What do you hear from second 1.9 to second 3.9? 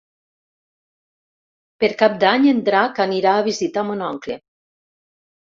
Cap d'Any en Drac anirà a visitar